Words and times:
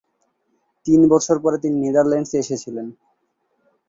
তিন 0.85 1.01
বছর 1.13 1.35
পরে 1.43 1.57
তিনি 1.63 1.75
নেদারল্যান্ডসে 1.83 2.35
এসেছিলেন। 2.43 2.87